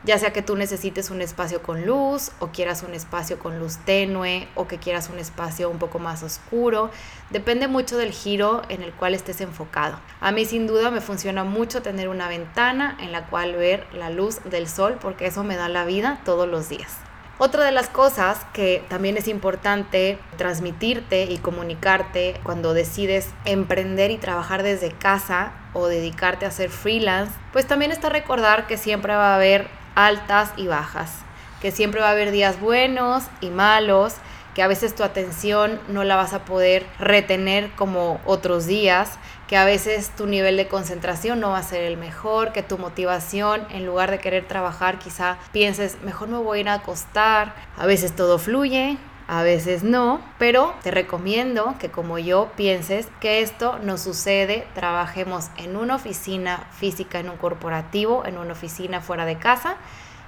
ya 0.04 0.20
sea 0.20 0.32
que 0.32 0.44
tú 0.44 0.56
necesites 0.56 1.10
un 1.10 1.20
espacio 1.20 1.64
con 1.64 1.88
luz 1.88 2.32
o 2.40 2.50
quieras 2.50 2.84
un 2.84 2.94
espacio 2.94 3.40
con 3.40 3.58
luz 3.58 3.78
tenue 3.78 4.48
o 4.54 4.68
que 4.68 4.78
quieras 4.78 5.10
un 5.10 5.18
espacio 5.18 5.72
un 5.72 5.80
poco 5.80 5.98
más 5.98 6.22
oscuro, 6.22 6.92
depende 7.32 7.68
mucho 7.68 7.98
del 7.98 8.12
giro 8.12 8.62
en 8.70 8.84
el 8.84 8.94
cual 8.94 9.16
estés 9.16 9.42
enfocado. 9.42 9.98
A 10.22 10.32
mí 10.32 10.46
sin 10.46 10.68
duda 10.68 10.92
me 10.92 11.02
funciona 11.02 11.44
mucho 11.44 11.82
tener 11.82 12.10
una 12.10 12.28
ventana 12.28 12.96
en 13.00 13.12
la 13.12 13.26
cual 13.26 13.56
ver 13.56 13.88
la 13.92 14.12
luz 14.12 14.40
del 14.44 14.68
sol 14.68 15.00
porque 15.02 15.26
eso 15.26 15.44
me 15.44 15.56
da 15.56 15.68
la 15.68 15.84
vida 15.84 16.22
todos 16.24 16.48
los 16.48 16.70
días. 16.70 16.98
Otra 17.40 17.66
de 17.66 17.72
las 17.72 17.90
cosas 17.90 18.46
que 18.54 18.84
también 18.90 19.18
es 19.18 19.28
importante 19.28 20.20
transmitirte 20.38 21.24
y 21.24 21.40
comunicarte 21.40 22.40
cuando 22.44 22.76
decides 22.76 23.30
emprender 23.46 24.12
y 24.12 24.18
trabajar 24.18 24.62
desde 24.62 24.92
casa 24.92 25.52
o 25.74 25.88
dedicarte 25.88 26.46
a 26.46 26.52
ser 26.52 26.70
freelance, 26.70 27.34
pues 27.52 27.66
también 27.66 27.92
está 27.92 28.10
recordar 28.10 28.68
que 28.68 28.78
siempre 28.78 29.16
va 29.16 29.32
a 29.32 29.36
haber 29.36 29.68
altas 29.96 30.52
y 30.58 30.68
bajas, 30.68 31.12
que 31.60 31.72
siempre 31.72 32.02
va 32.02 32.10
a 32.10 32.12
haber 32.12 32.30
días 32.30 32.60
buenos 32.60 33.24
y 33.42 33.50
malos, 33.50 34.14
que 34.54 34.62
a 34.62 34.68
veces 34.68 34.94
tu 34.94 35.04
atención 35.04 35.80
no 35.88 36.04
la 36.04 36.16
vas 36.16 36.34
a 36.34 36.46
poder 36.46 36.86
retener 37.00 37.72
como 37.72 38.22
otros 38.26 38.68
días, 38.68 39.18
que 39.54 39.58
a 39.58 39.66
veces 39.66 40.10
tu 40.18 40.26
nivel 40.26 40.58
de 40.58 40.68
concentración 40.68 41.40
no 41.40 41.52
va 41.52 41.60
a 41.60 41.62
ser 41.62 41.84
el 41.84 41.96
mejor, 41.96 42.54
que 42.54 42.64
tu 42.64 42.80
motivación, 42.80 43.68
en 43.70 43.86
lugar 43.86 44.10
de 44.10 44.18
querer 44.18 44.48
trabajar, 44.48 44.98
quizá 44.98 45.38
pienses, 45.52 46.02
mejor 46.02 46.28
me 46.28 46.40
voy 46.40 46.58
a 46.58 46.62
ir 46.62 46.70
a 46.70 46.74
acostar. 46.74 47.54
A 47.78 47.86
veces 47.86 48.16
todo 48.16 48.40
fluye, 48.40 48.98
a 49.28 49.44
veces 49.44 49.84
no, 49.84 50.22
pero 50.40 50.74
te 50.82 50.90
recomiendo 50.90 51.76
que 51.78 51.92
como 51.92 52.18
yo 52.18 52.52
pienses 52.58 53.08
que 53.20 53.44
esto 53.44 53.78
no 53.78 54.00
sucede, 54.00 54.66
trabajemos 54.74 55.50
en 55.58 55.78
una 55.78 55.98
oficina 55.98 56.66
física, 56.72 57.20
en 57.20 57.30
un 57.30 57.38
corporativo, 57.38 58.26
en 58.26 58.40
una 58.40 58.54
oficina 58.54 59.02
fuera 59.02 59.24
de 59.24 59.38
casa 59.38 59.76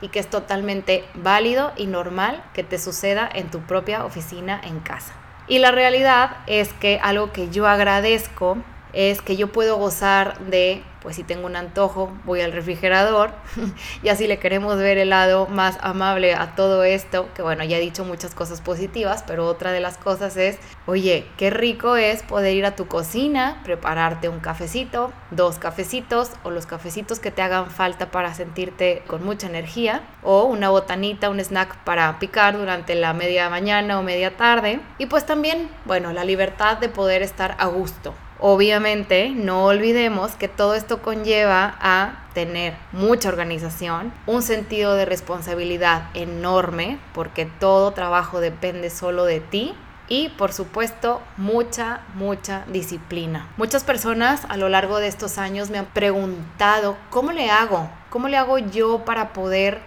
y 0.01 0.10
que 0.10 0.20
es 0.20 0.29
totalmente 0.29 1.03
válido 1.15 1.72
y 1.77 1.88
normal 1.88 2.44
que 2.53 2.63
te 2.63 2.77
suceda 2.77 3.27
en 3.34 3.50
tu 3.50 3.62
propia 3.62 4.05
oficina 4.05 4.62
en 4.63 4.82
casa. 4.82 5.13
Y 5.48 5.58
la 5.58 5.72
realidad 5.72 6.38
es 6.46 6.74
que 6.74 7.00
algo 7.01 7.32
que 7.32 7.50
yo 7.50 7.65
agradezco 7.65 8.60
es 8.96 9.22
que 9.22 9.36
yo 9.36 9.52
puedo 9.52 9.78
gozar 9.78 10.40
de, 10.46 10.82
pues 11.05 11.17
si 11.17 11.24
tengo 11.24 11.45
un 11.45 11.55
antojo, 11.55 12.12
voy 12.25 12.41
al 12.41 12.51
refrigerador 12.51 13.29
y 14.01 14.09
así 14.09 14.25
le 14.25 14.39
queremos 14.39 14.77
ver 14.77 14.97
el 14.97 15.12
lado 15.12 15.45
más 15.45 15.77
amable 15.81 16.33
a 16.33 16.55
todo 16.55 16.83
esto, 16.83 17.29
que 17.35 17.43
bueno, 17.43 17.63
ya 17.63 17.77
he 17.77 17.79
dicho 17.79 18.03
muchas 18.03 18.33
cosas 18.33 18.59
positivas, 18.59 19.24
pero 19.27 19.45
otra 19.45 19.71
de 19.71 19.81
las 19.81 20.00
cosas 20.00 20.35
es, 20.35 20.57
oye, 20.88 21.27
qué 21.38 21.51
rico 21.51 21.95
es 21.95 22.24
poder 22.24 22.55
ir 22.55 22.65
a 22.65 22.75
tu 22.75 22.88
cocina, 22.88 23.62
prepararte 23.63 24.29
un 24.29 24.39
cafecito, 24.39 25.13
dos 25.29 25.59
cafecitos 25.59 26.31
o 26.43 26.50
los 26.50 26.65
cafecitos 26.65 27.19
que 27.19 27.29
te 27.29 27.43
hagan 27.43 27.69
falta 27.69 28.09
para 28.09 28.33
sentirte 28.33 29.03
con 29.05 29.24
mucha 29.24 29.45
energía, 29.45 30.01
o 30.24 30.45
una 30.45 30.71
botanita, 30.71 31.29
un 31.29 31.39
snack 31.39 31.83
para 31.83 32.17
picar 32.17 32.57
durante 32.57 32.95
la 32.95 33.13
media 33.13 33.47
mañana 33.47 34.00
o 34.00 34.01
media 34.01 34.38
tarde, 34.38 34.79
y 34.97 35.05
pues 35.05 35.24
también, 35.27 35.69
bueno, 35.85 36.13
la 36.13 36.24
libertad 36.24 36.77
de 36.77 36.89
poder 36.89 37.21
estar 37.21 37.55
a 37.59 37.67
gusto. 37.67 38.15
Obviamente, 38.39 39.29
no 39.29 39.65
olvidemos 39.65 40.35
que 40.35 40.50
todo 40.50 40.75
esto 40.75 40.95
conlleva 41.02 41.75
a 41.80 42.25
tener 42.34 42.75
mucha 42.92 43.30
organización, 43.30 44.14
un 44.25 44.42
sentido 44.42 44.96
de 44.96 45.06
responsabilidad 45.06 46.10
enorme, 46.14 47.00
porque 47.14 47.46
todo 47.46 47.92
trabajo 47.92 48.40
depende 48.40 48.90
solo 48.90 49.25
de 49.25 49.40
ti, 49.40 49.74
y 50.08 50.30
por 50.30 50.54
supuesto 50.54 51.22
mucha, 51.38 52.02
mucha 52.14 52.64
disciplina. 52.68 53.48
Muchas 53.58 53.84
personas 53.84 54.46
a 54.50 54.58
lo 54.58 54.70
largo 54.70 55.00
de 55.00 55.08
estos 55.08 55.38
años 55.38 55.70
me 55.70 55.80
han 55.80 55.86
preguntado, 55.86 56.98
¿cómo 57.10 57.32
le 57.32 57.50
hago? 57.50 57.90
¿Cómo 58.10 58.28
le 58.28 58.38
hago 58.38 58.58
yo 58.58 59.04
para 59.04 59.34
poder 59.34 59.82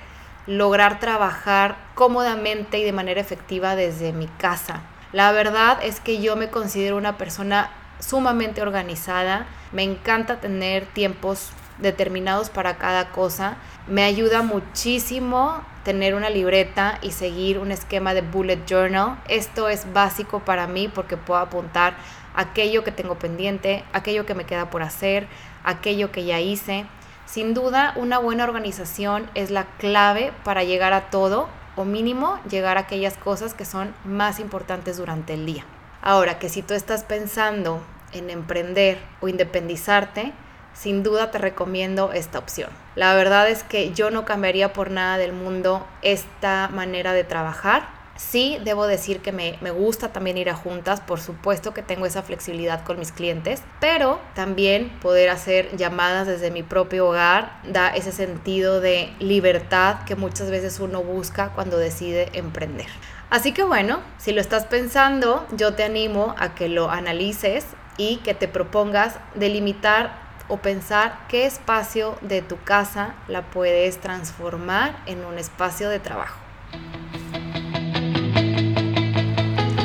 lograr 0.47 0.99
trabajar 0.99 1.77
cómodamente 1.95 2.79
y 2.79 2.85
de 2.85 2.93
manera 2.93 3.21
efectiva 3.21 3.77
desde 3.77 4.12
mi 4.12 4.27
casa? 4.27 4.81
La 5.12 5.33
verdad 5.33 5.79
es 5.83 6.00
que 6.00 6.21
yo 6.21 6.37
me 6.37 6.50
considero 6.50 6.97
una 6.97 7.17
persona 7.17 7.71
sumamente 8.00 8.62
organizada, 8.62 9.47
me 9.73 9.83
encanta 9.83 10.40
tener 10.40 10.87
tiempos 10.87 11.50
determinados 11.78 12.50
para 12.50 12.76
cada 12.76 13.11
cosa, 13.11 13.57
me 13.87 14.02
ayuda 14.02 14.43
muchísimo 14.43 15.62
tener 15.85 16.14
una 16.14 16.28
libreta 16.28 16.99
y 17.02 17.12
seguir 17.12 17.59
un 17.59 17.71
esquema 17.71 18.14
de 18.14 18.21
bullet 18.21 18.67
journal. 18.67 19.19
Esto 19.28 19.69
es 19.69 19.93
básico 19.93 20.40
para 20.40 20.67
mí 20.67 20.88
porque 20.88 21.17
puedo 21.17 21.40
apuntar 21.40 21.95
aquello 22.35 22.85
que 22.85 22.93
tengo 22.93 23.19
pendiente, 23.19 23.85
aquello 23.93 24.26
que 24.26 24.35
me 24.35 24.45
queda 24.45 24.71
por 24.71 24.83
hacer, 24.83 25.26
aquello 25.64 26.12
que 26.12 26.25
ya 26.25 26.40
hice. 26.40 26.87
Sin 27.26 27.55
duda, 27.55 27.93
una 27.97 28.19
buena 28.19 28.45
organización 28.45 29.31
es 29.35 29.50
la 29.50 29.64
clave 29.78 30.33
para 30.45 30.64
llegar 30.64 30.93
a 30.93 31.11
todo 31.11 31.49
o 31.76 31.85
mínimo 31.85 32.38
llegar 32.50 32.76
a 32.76 32.81
aquellas 32.81 33.17
cosas 33.17 33.55
que 33.55 33.64
son 33.64 33.95
más 34.05 34.40
importantes 34.40 34.97
durante 34.97 35.35
el 35.35 35.47
día. 35.47 35.64
Ahora 36.09 36.38
que 36.38 36.49
si 36.49 36.62
tú 36.62 36.73
estás 36.73 37.05
pensando 37.05 37.83
en 38.15 38.31
emprender 38.31 38.97
o 39.21 39.29
independizarte, 39.29 40.33
sin 40.73 41.03
duda 41.03 41.31
te 41.31 41.37
recomiendo 41.37 42.12
esta 42.12 42.38
opción. 42.38 42.71
La 42.95 43.12
verdad 43.12 43.47
es 43.50 43.62
que 43.62 43.93
yo 43.93 44.11
no 44.11 44.25
cambiaría 44.25 44.73
por 44.73 44.91
nada 44.91 45.19
del 45.19 45.35
mundo 45.35 45.87
esta 46.00 46.69
manera 46.69 47.12
de 47.12 47.25
trabajar. 47.25 47.91
Sí, 48.17 48.59
debo 48.65 48.87
decir 48.87 49.21
que 49.21 49.33
me, 49.33 49.59
me, 49.61 49.71
gusta 49.71 50.11
también 50.11 50.38
ir 50.38 50.49
a 50.49 50.55
juntas, 50.55 51.03
por 51.03 51.21
supuesto 51.21 51.75
que 51.75 51.83
tengo 51.83 52.07
esa 52.07 52.23
flexibilidad 52.23 52.85
con 52.85 52.99
mis 52.99 53.12
clientes, 53.12 53.62
pero 53.79 54.19
también 54.35 54.88
poder 55.00 55.29
hacer 55.29 55.77
llamadas 55.77 56.27
desde 56.27 56.50
mi 56.50 56.62
propio 56.62 57.07
hogar 57.07 57.61
da 57.65 57.91
ese 57.91 58.12
sentido 58.12 58.81
de 58.81 59.12
libertad 59.19 60.05
que 60.07 60.17
muchas 60.17 60.50
veces 60.50 60.81
uno 60.81 61.03
busca 61.03 61.50
cuando 61.50 61.77
decide 61.77 62.31
emprender. 62.33 62.87
Así 63.30 63.52
que 63.52 63.62
bueno, 63.62 64.00
si 64.16 64.32
lo 64.32 64.40
estás 64.40 64.64
pensando, 64.64 65.47
yo 65.52 65.75
te 65.75 65.85
animo 65.85 66.35
a 66.38 66.54
que 66.54 66.70
lo 66.70 66.90
analices 66.90 67.66
y 67.99 68.16
que 68.18 68.32
te 68.32 68.49
propongas 68.49 69.18
delimitar 69.35 70.28
o 70.49 70.56
pensar 70.56 71.18
qué 71.28 71.44
espacio 71.44 72.16
de 72.23 72.40
tu 72.40 72.58
casa 72.62 73.14
la 73.28 73.42
puedes 73.42 74.00
transformar 74.00 74.97
en 75.04 75.26
un 75.26 75.37
espacio 75.37 75.90
de 75.90 75.99
trabajo. 75.99 76.38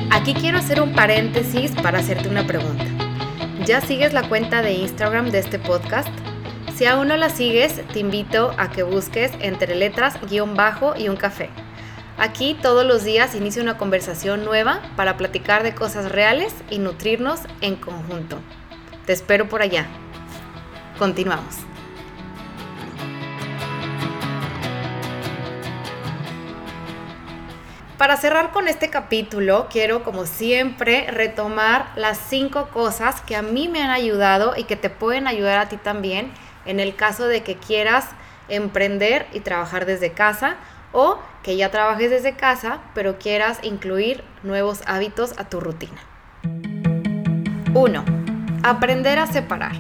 Aquí 0.10 0.34
quiero 0.36 0.60
hacer 0.60 0.80
un 0.80 0.94
paréntesis 0.94 1.72
para 1.72 2.00
hacerte 2.00 2.30
una 2.30 2.48
pregunta. 2.48 2.86
¿Ya 3.66 3.82
sigues 3.82 4.14
la 4.14 4.30
cuenta 4.30 4.62
de 4.62 4.72
Instagram 4.72 5.32
de 5.32 5.40
este 5.40 5.60
podcast? 5.60 6.08
Si 6.74 6.86
aún 6.86 7.10
no 7.10 7.18
la 7.18 7.30
sigues, 7.30 7.86
te 7.90 8.00
invito 8.00 8.54
a 8.58 8.70
que 8.70 8.84
busques 8.84 9.34
entre 9.42 9.76
letras 9.76 10.18
guion 10.30 10.56
bajo 10.56 10.96
y 10.96 11.10
un 11.10 11.18
café 11.18 11.50
Aquí 12.24 12.58
todos 12.62 12.86
los 12.86 13.04
días 13.04 13.36
inicia 13.36 13.62
una 13.62 13.78
conversación 13.78 14.46
nueva 14.46 14.80
para 14.96 15.18
platicar 15.18 15.62
de 15.62 15.76
cosas 15.76 16.10
reales 16.10 16.56
y 16.70 16.78
nutrirnos 16.78 17.42
en 17.60 17.76
conjunto. 17.76 18.40
Te 19.06 19.12
espero 19.12 19.50
por 19.50 19.62
allá. 19.62 19.88
Continuamos. 20.98 21.58
Para 27.98 28.16
cerrar 28.16 28.52
con 28.52 28.70
este 28.70 28.90
capítulo, 28.90 29.68
quiero 29.70 30.06
como 30.06 30.26
siempre 30.26 31.12
retomar 31.12 31.92
las 31.98 32.18
cinco 32.18 32.70
cosas 32.70 33.20
que 33.20 33.36
a 33.36 33.42
mí 33.42 33.68
me 33.68 33.84
han 33.84 33.92
ayudado 33.92 34.54
y 34.56 34.64
que 34.64 34.78
te 34.78 34.90
pueden 34.90 35.28
ayudar 35.28 35.58
a 35.58 35.68
ti 35.68 35.76
también 35.76 36.32
en 36.66 36.80
el 36.80 36.96
caso 36.96 37.28
de 37.28 37.44
que 37.44 37.58
quieras 37.58 38.06
emprender 38.48 39.28
y 39.34 39.42
trabajar 39.42 39.86
desde 39.86 40.14
casa 40.14 40.56
o 40.94 41.20
que 41.44 41.58
ya 41.58 41.70
trabajes 41.70 42.10
desde 42.10 42.36
casa, 42.36 42.80
pero 42.96 43.20
quieras 43.20 43.60
incluir 43.62 44.24
nuevos 44.42 44.82
hábitos 44.88 45.38
a 45.38 45.50
tu 45.50 45.60
rutina. 45.60 46.02
1. 47.74 48.06
Aprender 48.64 49.20
a 49.20 49.28
separar. 49.28 49.76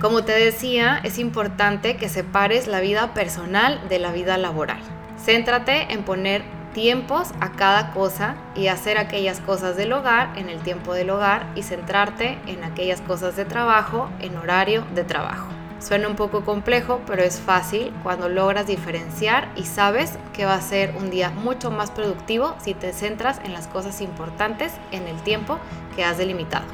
Como 0.00 0.24
te 0.24 0.32
decía, 0.32 1.00
es 1.04 1.18
importante 1.18 1.96
que 1.96 2.08
separes 2.08 2.66
la 2.66 2.80
vida 2.80 3.14
personal 3.14 3.88
de 3.88 3.98
la 3.98 4.10
vida 4.10 4.36
laboral. 4.36 4.80
Céntrate 5.22 5.92
en 5.92 6.02
poner 6.02 6.42
tiempos 6.72 7.32
a 7.40 7.52
cada 7.52 7.92
cosa 7.92 8.36
y 8.54 8.68
hacer 8.68 8.98
aquellas 8.98 9.40
cosas 9.40 9.76
del 9.76 9.92
hogar 9.92 10.38
en 10.38 10.48
el 10.48 10.60
tiempo 10.60 10.94
del 10.94 11.10
hogar 11.10 11.46
y 11.54 11.62
centrarte 11.62 12.38
en 12.46 12.64
aquellas 12.64 13.00
cosas 13.00 13.36
de 13.36 13.44
trabajo 13.44 14.08
en 14.20 14.36
horario 14.36 14.84
de 14.94 15.04
trabajo. 15.04 15.59
Suena 15.80 16.08
un 16.08 16.14
poco 16.14 16.44
complejo, 16.44 17.00
pero 17.06 17.22
es 17.22 17.40
fácil 17.40 17.90
cuando 18.02 18.28
logras 18.28 18.66
diferenciar 18.66 19.50
y 19.56 19.64
sabes 19.64 20.18
que 20.34 20.44
va 20.44 20.54
a 20.54 20.60
ser 20.60 20.94
un 20.96 21.08
día 21.08 21.30
mucho 21.30 21.70
más 21.70 21.90
productivo 21.90 22.54
si 22.62 22.74
te 22.74 22.92
centras 22.92 23.40
en 23.44 23.54
las 23.54 23.66
cosas 23.66 24.02
importantes 24.02 24.74
en 24.92 25.08
el 25.08 25.16
tiempo 25.22 25.58
que 25.96 26.04
has 26.04 26.18
delimitado. 26.18 26.66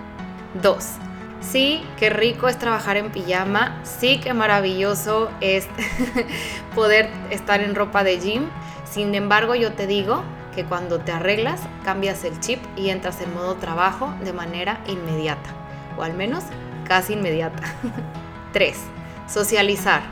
2. 0.61 0.85
Sí, 1.41 1.85
qué 1.97 2.11
rico 2.11 2.49
es 2.49 2.59
trabajar 2.59 2.97
en 2.97 3.13
pijama, 3.13 3.81
sí, 3.85 4.19
qué 4.21 4.35
maravilloso 4.35 5.31
es 5.41 5.69
poder 6.75 7.09
estar 7.31 7.61
en 7.61 7.77
ropa 7.77 8.03
de 8.03 8.19
gym. 8.19 8.49
Sin 8.85 9.15
embargo, 9.15 9.55
yo 9.55 9.73
te 9.73 9.87
digo 9.87 10.25
que 10.53 10.65
cuando 10.65 10.99
te 10.99 11.13
arreglas, 11.13 11.61
cambias 11.85 12.25
el 12.25 12.41
chip 12.41 12.61
y 12.77 12.89
entras 12.91 13.21
en 13.21 13.33
modo 13.35 13.55
trabajo 13.55 14.13
de 14.25 14.33
manera 14.33 14.81
inmediata, 14.89 15.51
o 15.97 16.03
al 16.03 16.15
menos 16.15 16.43
casi 16.89 17.13
inmediata. 17.13 17.63
3. 18.53 18.96
Socializar. 19.27 20.03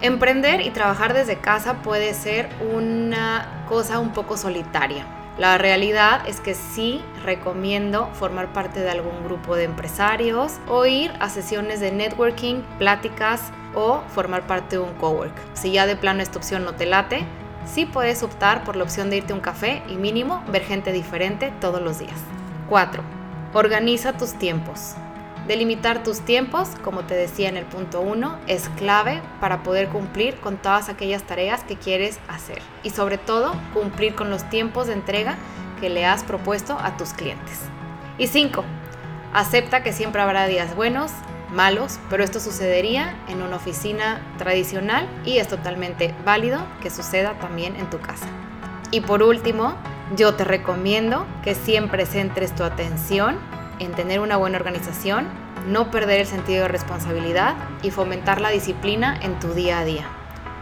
Emprender 0.00 0.62
y 0.62 0.70
trabajar 0.70 1.14
desde 1.14 1.38
casa 1.38 1.82
puede 1.82 2.14
ser 2.14 2.48
una 2.74 3.64
cosa 3.68 3.98
un 3.98 4.12
poco 4.12 4.36
solitaria. 4.36 5.06
La 5.38 5.56
realidad 5.58 6.28
es 6.28 6.40
que 6.40 6.54
sí 6.54 7.02
recomiendo 7.24 8.10
formar 8.14 8.52
parte 8.52 8.80
de 8.80 8.90
algún 8.90 9.24
grupo 9.24 9.56
de 9.56 9.64
empresarios 9.64 10.58
o 10.68 10.84
ir 10.86 11.12
a 11.20 11.30
sesiones 11.30 11.80
de 11.80 11.92
networking, 11.92 12.62
pláticas 12.78 13.52
o 13.74 14.02
formar 14.08 14.46
parte 14.46 14.76
de 14.76 14.82
un 14.82 14.92
cowork. 14.94 15.34
Si 15.54 15.72
ya 15.72 15.86
de 15.86 15.96
plano 15.96 16.22
esta 16.22 16.38
opción 16.38 16.64
no 16.64 16.74
te 16.74 16.84
late, 16.84 17.24
sí 17.64 17.86
puedes 17.86 18.22
optar 18.22 18.64
por 18.64 18.76
la 18.76 18.84
opción 18.84 19.08
de 19.08 19.18
irte 19.18 19.32
a 19.32 19.36
un 19.36 19.40
café 19.40 19.82
y 19.88 19.96
mínimo 19.96 20.44
ver 20.50 20.62
gente 20.64 20.92
diferente 20.92 21.52
todos 21.60 21.80
los 21.80 21.98
días. 21.98 22.18
4. 22.68 23.02
Organiza 23.54 24.16
tus 24.16 24.34
tiempos. 24.34 24.96
Delimitar 25.46 26.04
tus 26.04 26.20
tiempos, 26.20 26.68
como 26.84 27.02
te 27.02 27.14
decía 27.16 27.48
en 27.48 27.56
el 27.56 27.64
punto 27.64 28.00
1, 28.00 28.38
es 28.46 28.68
clave 28.76 29.20
para 29.40 29.64
poder 29.64 29.88
cumplir 29.88 30.36
con 30.36 30.56
todas 30.56 30.88
aquellas 30.88 31.24
tareas 31.24 31.64
que 31.64 31.76
quieres 31.76 32.20
hacer 32.28 32.62
y 32.84 32.90
sobre 32.90 33.18
todo 33.18 33.52
cumplir 33.74 34.14
con 34.14 34.30
los 34.30 34.48
tiempos 34.50 34.86
de 34.86 34.92
entrega 34.92 35.36
que 35.80 35.90
le 35.90 36.06
has 36.06 36.22
propuesto 36.22 36.78
a 36.80 36.96
tus 36.96 37.12
clientes. 37.12 37.58
Y 38.18 38.28
5. 38.28 38.62
Acepta 39.34 39.82
que 39.82 39.92
siempre 39.92 40.22
habrá 40.22 40.46
días 40.46 40.76
buenos, 40.76 41.10
malos, 41.50 41.98
pero 42.08 42.22
esto 42.22 42.38
sucedería 42.38 43.16
en 43.26 43.42
una 43.42 43.56
oficina 43.56 44.22
tradicional 44.38 45.08
y 45.24 45.38
es 45.38 45.48
totalmente 45.48 46.14
válido 46.24 46.64
que 46.80 46.88
suceda 46.88 47.34
también 47.40 47.74
en 47.74 47.90
tu 47.90 47.98
casa. 47.98 48.28
Y 48.92 49.00
por 49.00 49.24
último, 49.24 49.74
yo 50.14 50.34
te 50.34 50.44
recomiendo 50.44 51.26
que 51.42 51.56
siempre 51.56 52.06
centres 52.06 52.54
tu 52.54 52.62
atención 52.62 53.38
en 53.78 53.92
tener 53.92 54.20
una 54.20 54.36
buena 54.36 54.58
organización, 54.58 55.26
no 55.66 55.90
perder 55.90 56.20
el 56.20 56.26
sentido 56.26 56.62
de 56.62 56.68
responsabilidad 56.68 57.54
y 57.82 57.90
fomentar 57.90 58.40
la 58.40 58.50
disciplina 58.50 59.18
en 59.22 59.38
tu 59.38 59.54
día 59.54 59.78
a 59.78 59.84
día. 59.84 60.04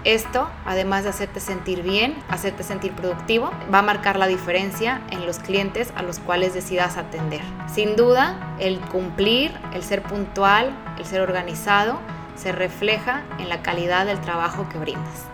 Esto, 0.04 0.48
además 0.64 1.04
de 1.04 1.10
hacerte 1.10 1.40
sentir 1.40 1.82
bien, 1.82 2.16
hacerte 2.30 2.62
sentir 2.62 2.92
productivo, 2.92 3.50
va 3.72 3.80
a 3.80 3.82
marcar 3.82 4.18
la 4.18 4.26
diferencia 4.26 5.02
en 5.10 5.26
los 5.26 5.38
clientes 5.38 5.92
a 5.94 6.02
los 6.02 6.18
cuales 6.18 6.54
decidas 6.54 6.96
atender. 6.96 7.42
Sin 7.70 7.96
duda, 7.96 8.54
el 8.58 8.80
cumplir, 8.80 9.52
el 9.74 9.82
ser 9.82 10.02
puntual, 10.02 10.74
el 10.98 11.04
ser 11.04 11.20
organizado, 11.20 11.98
se 12.34 12.52
refleja 12.52 13.24
en 13.38 13.50
la 13.50 13.60
calidad 13.60 14.06
del 14.06 14.18
trabajo 14.22 14.66
que 14.70 14.78
brindas. 14.78 15.26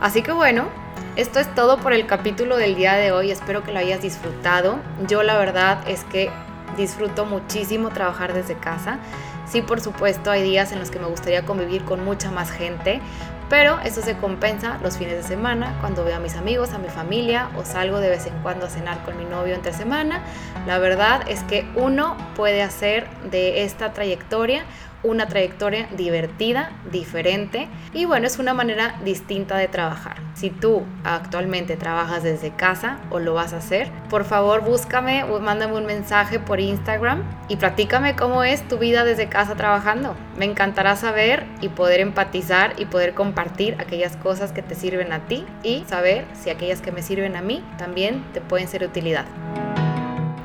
Así 0.00 0.22
que 0.22 0.30
bueno, 0.30 0.68
esto 1.16 1.40
es 1.40 1.52
todo 1.56 1.78
por 1.78 1.92
el 1.92 2.06
capítulo 2.06 2.56
del 2.56 2.76
día 2.76 2.94
de 2.94 3.10
hoy. 3.10 3.32
Espero 3.32 3.64
que 3.64 3.72
lo 3.72 3.80
hayas 3.80 4.00
disfrutado. 4.00 4.78
Yo 5.08 5.24
la 5.24 5.36
verdad 5.36 5.80
es 5.88 6.04
que 6.04 6.30
disfruto 6.78 7.26
muchísimo 7.26 7.90
trabajar 7.90 8.32
desde 8.32 8.54
casa. 8.54 8.98
Sí, 9.46 9.62
por 9.62 9.80
supuesto, 9.80 10.30
hay 10.30 10.42
días 10.42 10.72
en 10.72 10.78
los 10.78 10.90
que 10.90 10.98
me 10.98 11.06
gustaría 11.06 11.44
convivir 11.44 11.84
con 11.84 12.04
mucha 12.04 12.30
más 12.30 12.50
gente, 12.50 13.00
pero 13.48 13.78
eso 13.80 14.02
se 14.02 14.16
compensa 14.16 14.78
los 14.82 14.98
fines 14.98 15.16
de 15.16 15.22
semana, 15.22 15.76
cuando 15.80 16.04
veo 16.04 16.16
a 16.16 16.20
mis 16.20 16.36
amigos, 16.36 16.72
a 16.72 16.78
mi 16.78 16.88
familia 16.88 17.48
o 17.56 17.64
salgo 17.64 17.98
de 17.98 18.10
vez 18.10 18.26
en 18.26 18.34
cuando 18.42 18.66
a 18.66 18.68
cenar 18.68 19.02
con 19.04 19.16
mi 19.16 19.24
novio 19.24 19.54
entre 19.54 19.72
semana. 19.72 20.22
La 20.66 20.78
verdad 20.78 21.22
es 21.28 21.42
que 21.44 21.66
uno 21.74 22.16
puede 22.36 22.62
hacer 22.62 23.08
de 23.30 23.64
esta 23.64 23.92
trayectoria 23.94 24.64
una 25.08 25.26
trayectoria 25.26 25.88
divertida, 25.96 26.70
diferente 26.92 27.68
y 27.92 28.04
bueno, 28.04 28.26
es 28.26 28.38
una 28.38 28.54
manera 28.54 28.96
distinta 29.04 29.56
de 29.56 29.68
trabajar. 29.68 30.18
Si 30.34 30.50
tú 30.50 30.82
actualmente 31.02 31.76
trabajas 31.76 32.22
desde 32.22 32.50
casa 32.50 32.98
o 33.10 33.18
lo 33.18 33.34
vas 33.34 33.52
a 33.52 33.58
hacer, 33.58 33.90
por 34.10 34.24
favor 34.24 34.60
búscame 34.60 35.24
o 35.24 35.40
mándame 35.40 35.76
un 35.76 35.86
mensaje 35.86 36.38
por 36.38 36.60
Instagram 36.60 37.22
y 37.48 37.56
platícame 37.56 38.14
cómo 38.16 38.44
es 38.44 38.66
tu 38.68 38.78
vida 38.78 39.04
desde 39.04 39.28
casa 39.28 39.56
trabajando. 39.56 40.14
Me 40.36 40.44
encantará 40.44 40.94
saber 40.94 41.44
y 41.60 41.68
poder 41.68 42.00
empatizar 42.00 42.74
y 42.78 42.84
poder 42.84 43.14
compartir 43.14 43.76
aquellas 43.80 44.16
cosas 44.16 44.52
que 44.52 44.62
te 44.62 44.74
sirven 44.74 45.12
a 45.12 45.26
ti 45.26 45.44
y 45.62 45.84
saber 45.88 46.24
si 46.34 46.50
aquellas 46.50 46.80
que 46.80 46.92
me 46.92 47.02
sirven 47.02 47.34
a 47.34 47.42
mí 47.42 47.64
también 47.78 48.22
te 48.32 48.40
pueden 48.40 48.68
ser 48.68 48.80
de 48.80 48.86
utilidad. 48.86 49.24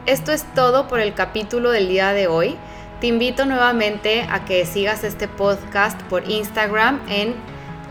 Esto 0.06 0.34
es 0.34 0.44
todo 0.54 0.90
por 0.90 1.00
el 1.00 1.14
capítulo 1.14 1.72
del 1.72 1.88
día 1.88 2.12
de 2.12 2.28
hoy. 2.28 2.58
Te 3.04 3.08
invito 3.08 3.44
nuevamente 3.44 4.26
a 4.32 4.46
que 4.46 4.66
sigas 4.66 5.04
este 5.04 5.28
podcast 5.28 6.02
por 6.04 6.30
Instagram 6.30 7.02
en 7.10 7.36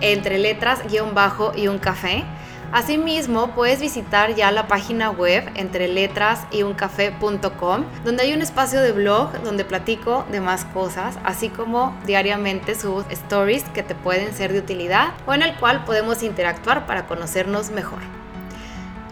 entre 0.00 0.38
letras 0.38 0.80
guion 0.88 1.12
bajo 1.12 1.52
y 1.54 1.68
un 1.68 1.78
café. 1.78 2.24
Asimismo, 2.72 3.48
puedes 3.48 3.82
visitar 3.82 4.34
ya 4.34 4.50
la 4.52 4.68
página 4.68 5.10
web 5.10 5.50
entre 5.54 5.86
letras 5.88 6.46
y 6.50 6.62
un 6.62 6.72
café.com, 6.72 7.84
donde 8.06 8.22
hay 8.22 8.32
un 8.32 8.40
espacio 8.40 8.80
de 8.80 8.92
blog 8.92 9.32
donde 9.42 9.66
platico 9.66 10.24
de 10.32 10.40
más 10.40 10.64
cosas, 10.64 11.18
así 11.24 11.50
como 11.50 11.94
diariamente 12.06 12.74
subo 12.74 13.04
stories 13.10 13.64
que 13.64 13.82
te 13.82 13.94
pueden 13.94 14.32
ser 14.32 14.54
de 14.54 14.60
utilidad 14.60 15.12
o 15.26 15.34
en 15.34 15.42
el 15.42 15.54
cual 15.56 15.84
podemos 15.84 16.22
interactuar 16.22 16.86
para 16.86 17.06
conocernos 17.06 17.70
mejor. 17.70 18.00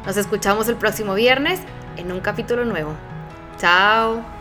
Nos 0.07 0.17
escuchamos 0.17 0.67
el 0.71 0.77
próximo 0.77 1.13
viernes 1.13 1.61
en 1.99 2.11
un 2.11 2.21
capítulo 2.21 2.65
nuevo. 2.65 2.95
Chao. 3.59 4.40